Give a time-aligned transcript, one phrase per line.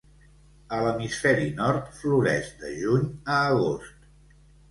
[0.75, 3.05] A l'hemisferi nord floreix de juny
[3.35, 4.11] a agost.